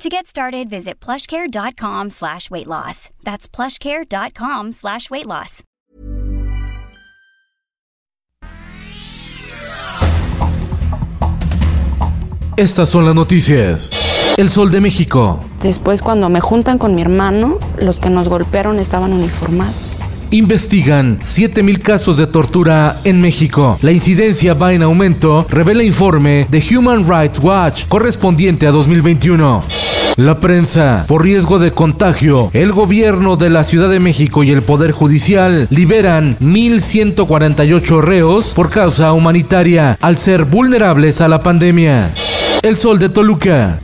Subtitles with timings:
[0.00, 3.10] To get started, visit plushcare.com slash weight loss.
[3.22, 5.62] That's plushcare.com slash weight loss.
[12.56, 13.90] Estas son las noticias.
[14.38, 15.44] El Sol de México.
[15.62, 19.98] Después, cuando me juntan con mi hermano, los que nos golpearon estaban uniformados.
[20.30, 23.78] Investigan 7.000 casos de tortura en México.
[23.82, 29.79] La incidencia va en aumento, revela informe de Human Rights Watch correspondiente a 2021.
[30.20, 34.60] La prensa, por riesgo de contagio, el gobierno de la Ciudad de México y el
[34.60, 42.12] Poder Judicial liberan 1.148 reos por causa humanitaria al ser vulnerables a la pandemia.
[42.62, 43.78] El sol de Toluca.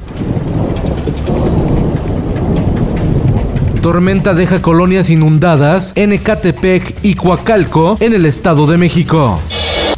[3.80, 9.40] Tormenta deja colonias inundadas en Ecatepec y Coacalco en el Estado de México.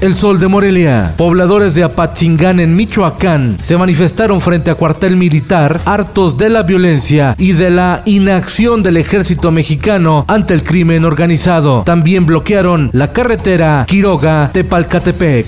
[0.01, 1.15] El Sol de Morelia.
[1.17, 7.35] Pobladores de Apatzingán en Michoacán se manifestaron frente a cuartel militar hartos de la violencia
[7.37, 11.83] y de la inacción del ejército mexicano ante el crimen organizado.
[11.83, 15.47] También bloquearon la carretera Quiroga-Tepalcatepec.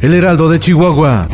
[0.00, 1.28] El Heraldo de Chihuahua.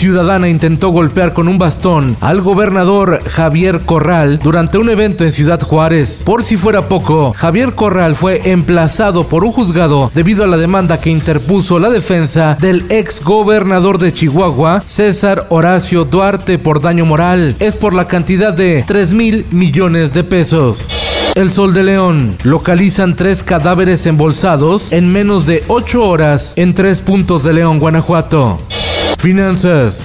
[0.00, 5.60] Ciudadana intentó golpear con un bastón al gobernador Javier Corral durante un evento en Ciudad
[5.60, 6.22] Juárez.
[6.24, 11.02] Por si fuera poco, Javier Corral fue emplazado por un juzgado debido a la demanda
[11.02, 17.54] que interpuso la defensa del ex gobernador de Chihuahua, César Horacio Duarte, por daño moral.
[17.58, 20.88] Es por la cantidad de 3 mil millones de pesos.
[21.34, 22.38] El Sol de León.
[22.42, 28.58] Localizan tres cadáveres embolsados en menos de 8 horas en tres puntos de León, Guanajuato.
[29.18, 30.04] Finanzas.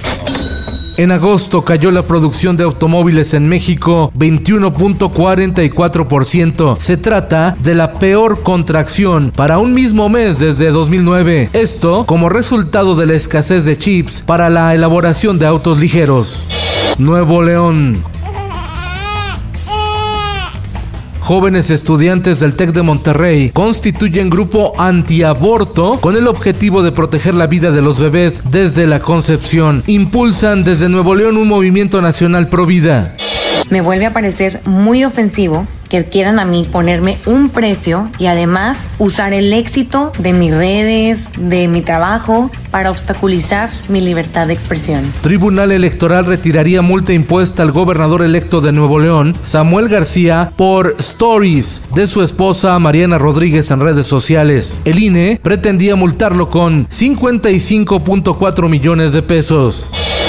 [0.98, 6.78] En agosto cayó la producción de automóviles en México 21.44%.
[6.80, 11.50] Se trata de la peor contracción para un mismo mes desde 2009.
[11.52, 16.44] Esto como resultado de la escasez de chips para la elaboración de autos ligeros.
[16.98, 18.02] Nuevo León.
[21.26, 27.48] Jóvenes estudiantes del TEC de Monterrey constituyen grupo antiaborto con el objetivo de proteger la
[27.48, 29.82] vida de los bebés desde la concepción.
[29.88, 33.16] Impulsan desde Nuevo León un movimiento nacional pro vida
[33.70, 38.78] me vuelve a parecer muy ofensivo que quieran a mí ponerme un precio y además
[38.98, 45.12] usar el éxito de mis redes, de mi trabajo, para obstaculizar mi libertad de expresión.
[45.22, 51.82] Tribunal Electoral retiraría multa impuesta al gobernador electo de Nuevo León, Samuel García, por stories
[51.94, 54.80] de su esposa Mariana Rodríguez en redes sociales.
[54.84, 59.88] El INE pretendía multarlo con 55.4 millones de pesos.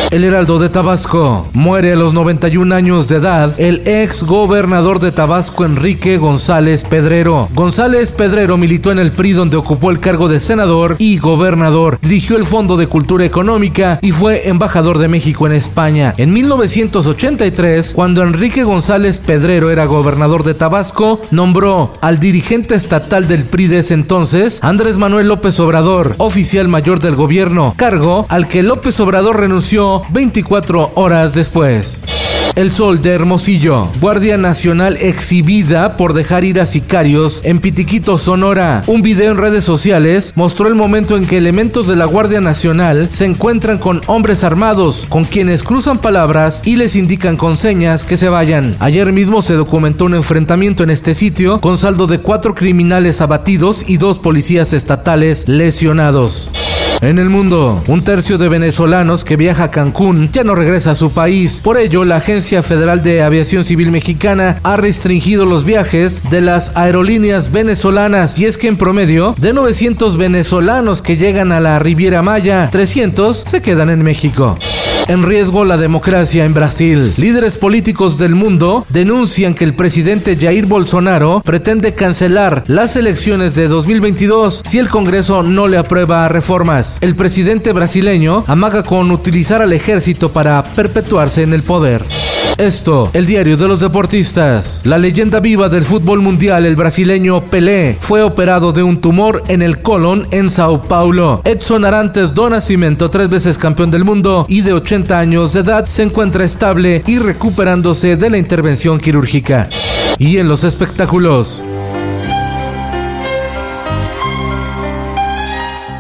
[0.09, 1.49] El Heraldo de Tabasco.
[1.51, 7.49] Muere a los 91 años de edad el ex gobernador de Tabasco Enrique González Pedrero.
[7.53, 11.99] González Pedrero militó en el PRI donde ocupó el cargo de senador y gobernador.
[12.01, 16.13] Dirigió el Fondo de Cultura Económica y fue embajador de México en España.
[16.15, 23.43] En 1983, cuando Enrique González Pedrero era gobernador de Tabasco, nombró al dirigente estatal del
[23.43, 28.63] PRI de ese entonces, Andrés Manuel López Obrador, oficial mayor del gobierno, cargo al que
[28.63, 32.03] López Obrador renunció 24 horas después.
[32.57, 33.87] El Sol de Hermosillo.
[34.01, 38.83] Guardia Nacional exhibida por dejar ir a sicarios en Pitiquito, Sonora.
[38.87, 43.11] Un video en redes sociales mostró el momento en que elementos de la Guardia Nacional
[43.11, 48.17] se encuentran con hombres armados, con quienes cruzan palabras y les indican con señas que
[48.17, 48.75] se vayan.
[48.79, 53.83] Ayer mismo se documentó un enfrentamiento en este sitio con saldo de cuatro criminales abatidos
[53.87, 56.66] y dos policías estatales lesionados.
[57.01, 60.95] En el mundo, un tercio de venezolanos que viaja a Cancún ya no regresa a
[60.95, 61.61] su país.
[61.63, 66.75] Por ello, la Agencia Federal de Aviación Civil Mexicana ha restringido los viajes de las
[66.75, 72.23] aerolíneas venezolanas y es que en promedio de 900 venezolanos que llegan a la Riviera
[72.23, 74.57] Maya, 300 se quedan en México
[75.07, 77.13] en riesgo la democracia en Brasil.
[77.17, 83.67] Líderes políticos del mundo denuncian que el presidente Jair Bolsonaro pretende cancelar las elecciones de
[83.67, 86.97] 2022 si el Congreso no le aprueba reformas.
[87.01, 92.03] El presidente brasileño amaga con utilizar al ejército para perpetuarse en el poder.
[92.57, 94.81] Esto, el diario de los deportistas.
[94.83, 99.61] La leyenda viva del fútbol mundial, el brasileño Pelé, fue operado de un tumor en
[99.61, 101.41] el colon en Sao Paulo.
[101.45, 105.59] Edson Arantes do Nascimento, tres veces campeón del mundo y de 80 80 años de
[105.59, 109.67] edad, se encuentra estable y recuperándose de la intervención quirúrgica.
[110.17, 111.61] Y en los espectáculos.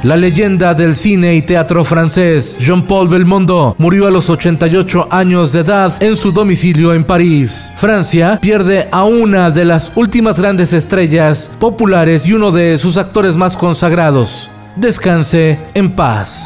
[0.03, 5.61] La leyenda del cine y teatro francés, Jean-Paul Belmondo, murió a los 88 años de
[5.61, 7.73] edad en su domicilio en París.
[7.77, 13.35] Francia pierde a una de las últimas grandes estrellas populares y uno de sus actores
[13.37, 14.51] más consagrados.
[14.75, 16.45] Descanse en paz.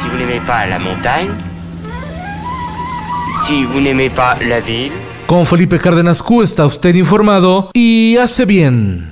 [0.00, 1.30] Si vous n'aimez pas la montagne,
[3.48, 4.92] si vous n'aimez pas la ville,
[5.26, 9.11] Con Felipe Cárdenas Q está usted informado y hace bien.